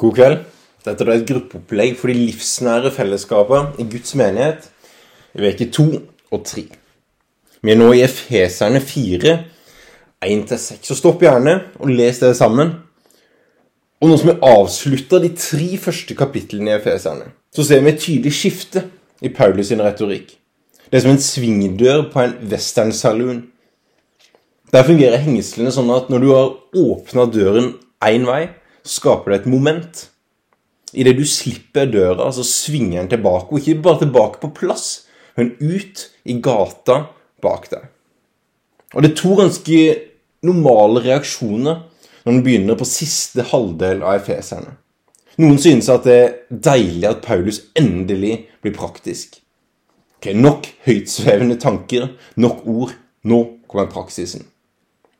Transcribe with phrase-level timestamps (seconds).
[0.00, 0.44] God kveld.
[0.80, 4.70] Dette er et gruppeopplegg for de livsnære fellesskapene i Guds menighet
[5.36, 5.86] i uke to
[6.32, 6.64] og tre.
[7.60, 9.34] Vi er nå i Efeserne 4,
[10.24, 10.78] 1-6.
[10.88, 12.72] Så stopp gjerne og les det sammen.
[14.00, 18.00] Og nå som vi avslutter de tre første kapitlene i Efeserne, så ser vi et
[18.00, 18.86] tydelig skifte
[19.20, 20.32] i Paulus sin retorikk.
[20.88, 23.42] Det er som en svingdør på en westernsaloon.
[24.72, 27.74] Der fungerer hengslene sånn at når du har åpna døren
[28.06, 28.46] én vei,
[28.86, 30.02] skaper det et moment.
[30.92, 35.54] Idet du slipper døra, så svinger den tilbake, og ikke bare tilbake på plass, men
[35.60, 37.04] ut i gata
[37.42, 37.86] bak deg.
[38.94, 39.80] Og det er to ganske
[40.46, 41.84] normale reaksjoner
[42.24, 44.74] når en begynner på siste halvdel av Efeserne.
[45.40, 49.38] Noen synes at det er deilig at Paulus endelig blir praktisk.
[50.18, 52.96] Ok, Nok høytsvevende tanker, nok ord.
[53.24, 53.38] Nå
[53.68, 54.46] kommer praksisen.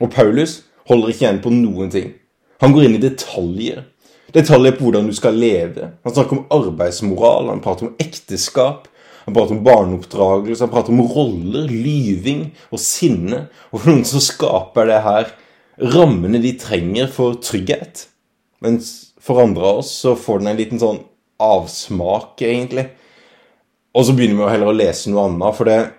[0.00, 2.10] Og Paulus holder ikke igjen på noen ting.
[2.62, 3.82] Han går inn i detaljer.
[4.32, 5.90] Detaljer på hvordan du skal leve.
[6.06, 8.86] Han snakker om arbeidsmoral, han prater om ekteskap.
[9.26, 13.46] Han prater om barneoppdragelse, han prater om roller, lyving og sinne.
[13.70, 15.34] Og for noen så skaper det her
[15.92, 18.06] rammene de trenger for trygghet.
[18.62, 21.02] Mens for andre av oss så får den en liten sånn
[21.42, 22.88] avsmak, egentlig.
[23.92, 25.90] Og så begynner vi heller å lese noe annet, for det er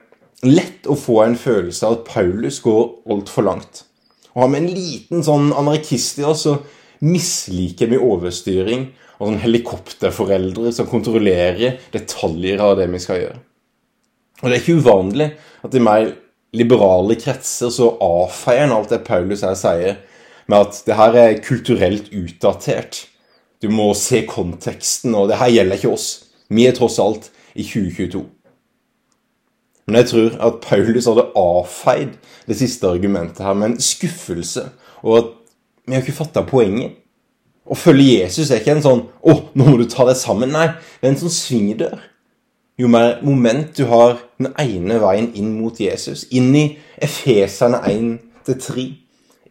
[0.47, 3.83] lett å få en følelse av at Paulus går altfor langt.
[4.33, 6.57] Og har med en liten sånn anarkist i oss, så
[7.03, 8.87] misliker vi overstyring
[9.19, 13.39] og sånn helikopterforeldre som kontrollerer detaljer av det vi skal gjøre.
[14.41, 15.29] Og det er ikke uvanlig
[15.63, 16.09] at i mer
[16.53, 19.97] liberale kretser så avfeier en alt det Paulus her sier,
[20.49, 23.05] med at det her er kulturelt utdatert.
[23.63, 26.07] Du må se konteksten, og det her gjelder ikke oss.
[26.51, 28.25] Vi er tross alt i 2022.
[29.87, 32.15] Men jeg tror at Paulus hadde avfeid
[32.47, 34.69] det siste argumentet her med en skuffelse
[35.03, 35.31] over at
[35.87, 36.95] vi har ikke fatta poenget.
[37.63, 40.51] Å følge Jesus er ikke en sånn 'Å, nå må du ta deg sammen'.
[40.51, 40.67] Nei,
[40.99, 41.99] det er en sånn svingdør.
[42.79, 48.87] Jo mer moment du har den ene veien inn mot Jesus, inn i Efeserne 1-3,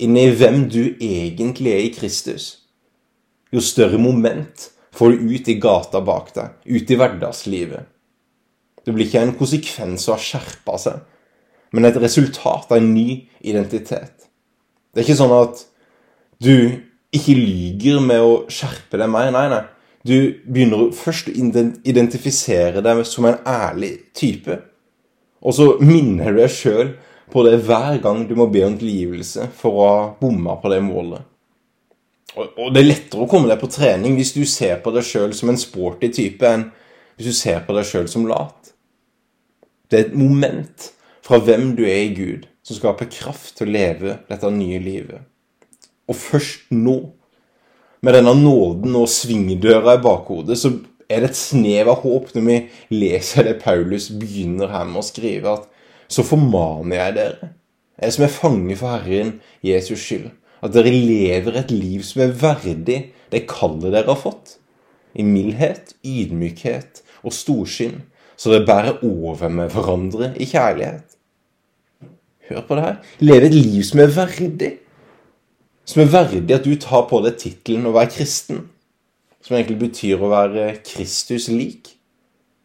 [0.03, 2.49] inn i hvem du egentlig er i Kristus,
[3.53, 7.92] jo større moment får du ut i gata bak deg, ut i hverdagslivet.
[8.83, 11.03] Det blir ikke en konsekvens å ha skjerpa seg,
[11.73, 14.27] men et resultat av en ny identitet.
[14.93, 15.63] Det er ikke sånn at
[16.43, 16.57] du
[17.15, 19.31] ikke lyger med å skjerpe deg mer.
[19.33, 19.63] Nei, nei.
[20.03, 24.59] Du begynner først å identifisere deg som en ærlig type.
[25.43, 26.95] Og så minner du deg sjøl
[27.33, 30.83] på det hver gang du må be om tilgivelse for å ha bomma på det
[30.85, 31.23] målet.
[32.37, 35.35] Og det er lettere å komme deg på trening hvis du ser på deg sjøl
[35.37, 36.71] som en sporty type, enn
[37.17, 38.72] hvis du ser på deg sjøl som lat.
[39.93, 40.87] Det er et moment
[41.21, 45.27] fra hvem du er i Gud, som skaper kraft til å leve dette nye livet.
[46.09, 46.97] Og først nå,
[48.01, 50.73] med denne nåden og svingdøra i bakhodet, så
[51.13, 52.57] er det et snev av håp når vi
[52.97, 55.69] leser det Paulus begynner her med å skrive, at
[56.13, 57.51] så formaner jeg dere,
[58.01, 60.31] jeg som er fange for Herren Jesus skyld,
[60.65, 62.99] at dere lever et liv som er verdig
[63.33, 64.57] det kallet dere har fått,
[65.13, 68.01] i mildhet, ydmykhet og storsinn,
[68.43, 71.05] så det bærer over med hverandre i kjærlighet.
[72.49, 72.97] Hør på det her.
[73.23, 74.73] Leve et liv som er verdig
[75.89, 78.67] som er verdig at du tar på deg tittelen å være kristen.
[79.43, 81.97] Som egentlig betyr å være Kristus lik.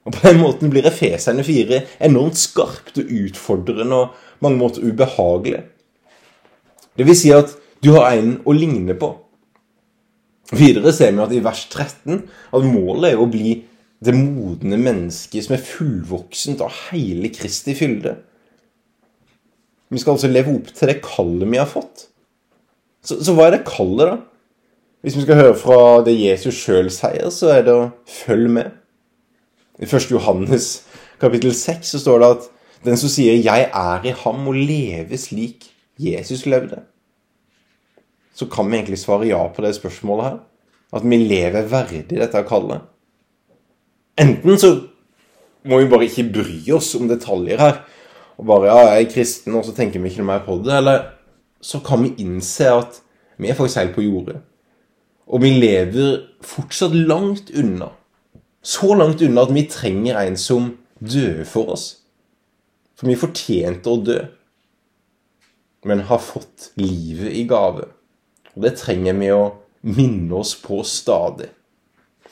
[0.05, 5.63] Og På den måten blir Efeserne 4 enormt skarpt og utfordrende og mange måter ubehagelig.
[6.97, 9.09] Det vil si at du har en å ligne på.
[10.55, 13.57] Videre ser vi at i vers 13 at målet er å bli
[14.03, 18.13] det modne mennesket som er fullvoksent av hele Kristi fylde.
[19.89, 22.09] Vi skal altså leve opp til det kallet vi har fått.
[23.01, 24.17] Så, så, hva er det kallet, da?
[25.05, 28.75] Hvis vi skal høre fra det Jesus sjøl sier, så er det å følge med.
[29.79, 30.09] I 1.
[30.11, 30.67] Johannes
[31.21, 32.47] kapittel 6 så står det at
[32.85, 36.83] den som sier 'jeg er i ham', må leve slik Jesus levde.
[38.35, 40.37] Så kan vi egentlig svare ja på det spørsmålet her.
[40.93, 42.81] At vi lever verdig dette kallet.
[44.17, 44.71] Enten så
[45.67, 47.83] må vi bare ikke bry oss om detaljer her.
[48.37, 50.77] Og bare 'ja, jeg er kristen', og så tenker vi ikke noe mer på det.
[50.77, 51.05] Eller
[51.61, 53.01] så kan vi innse at
[53.37, 54.41] vi er faktisk helt på jordet.
[55.27, 57.89] Og vi lever fortsatt langt unna.
[58.63, 61.97] Så langt unna at vi trenger en som døde for oss.
[62.95, 64.17] For vi fortjente å dø,
[65.85, 67.85] men har fått livet i gave.
[68.55, 69.43] Og det trenger vi å
[69.81, 71.51] minne oss på stadig.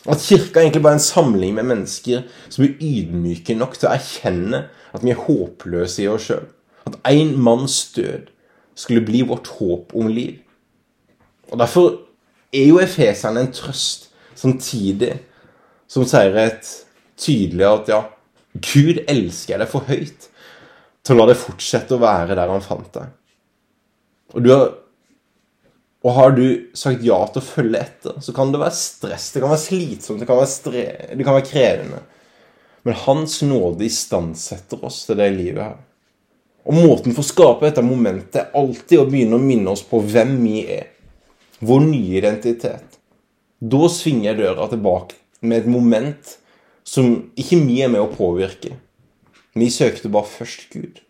[0.05, 3.95] At kirka egentlig bare er en samling med mennesker som er ydmyke nok til å
[3.95, 6.45] erkjenne at vi er håpløse i oss sjøl.
[6.85, 8.29] At én manns død
[8.77, 10.37] skulle bli vårt håp om liv.
[11.49, 11.89] Og Derfor
[12.53, 15.15] er jo efeserne en trøst samtidig
[15.89, 16.69] som sier et
[17.17, 18.01] tydelig at ja,
[18.55, 20.29] Gud elsker deg for høyt
[21.05, 23.11] til å la deg fortsette å være der han fant deg.
[24.33, 24.71] Og, du har,
[26.05, 26.45] og har du
[26.77, 30.21] sagt ja til å følge etter, så kan det være stress, det kan være slitsomt,
[30.21, 30.83] det kan være, stre,
[31.17, 32.01] det kan være krevende.
[32.85, 35.79] Men Hans nåde istandsetter oss til det livet her.
[36.65, 39.97] Og måten for å skape dette momentet er alltid å begynne å minne oss på
[40.05, 40.91] hvem vi er.
[41.65, 42.99] Vår nye identitet.
[43.57, 46.35] Da svinger døra tilbake med et moment
[46.85, 48.75] som ikke vi er med å påvirke.
[49.57, 51.01] Vi søkte bare først Gud.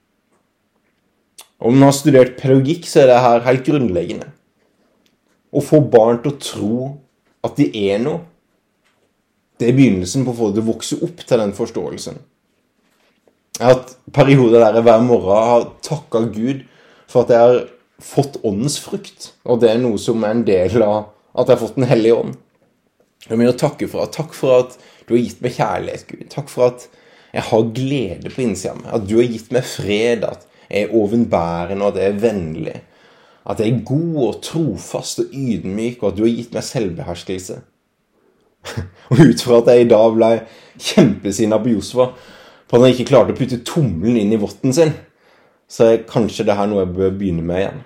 [1.60, 4.32] Om du har studert pedagogikk, så er det her helt grunnleggende.
[5.56, 6.78] Å få barn til å tro
[7.46, 8.24] at de er noe,
[9.56, 12.18] det er begynnelsen på å få det til å vokse opp til den forståelsen.
[13.56, 16.66] Jeg har hatt perioder der jeg hver morgen har takka Gud
[17.08, 17.62] for at jeg har
[18.04, 19.30] fått åndens frukt.
[19.48, 22.20] Og det er noe som er en del av at jeg har fått Den hellige
[22.20, 22.36] ånd.
[23.26, 24.76] Jeg å takke for, takk for at
[25.08, 26.26] du har gitt meg kjærlighet, Gud.
[26.34, 26.88] Takk for at
[27.32, 28.92] jeg har glede på innsida av meg.
[28.98, 30.28] At du har gitt meg fred.
[30.28, 32.76] At jeg er ovenbærende, og at jeg er vennlig.
[33.46, 37.60] At jeg er god og trofast og ydmyk, og at du har gitt meg selvbeherskelse.
[39.12, 40.32] og ut fra at jeg i dag ble
[40.82, 42.10] kjempesinna på Josfa
[42.66, 44.96] for at han ikke klarte å putte tommelen inn i votten sin,
[45.70, 47.84] så er kanskje det her noe jeg bør begynne med igjen.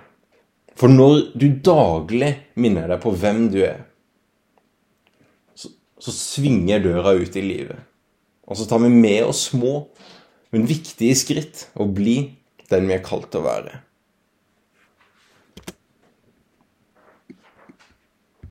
[0.80, 3.82] For når du daglig minner deg på hvem du er,
[5.52, 5.68] så,
[6.00, 7.84] så svinger døra ut i livet.
[8.48, 9.84] Og så tar vi med oss små,
[10.50, 12.16] men viktige skritt og bli
[12.72, 13.76] den vi er kalt til å være.